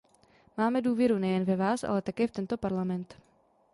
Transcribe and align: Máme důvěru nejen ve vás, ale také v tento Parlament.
Máme 0.57 0.81
důvěru 0.81 1.17
nejen 1.17 1.43
ve 1.43 1.55
vás, 1.55 1.83
ale 1.83 2.01
také 2.01 2.27
v 2.27 2.31
tento 2.31 2.57
Parlament. 2.57 3.15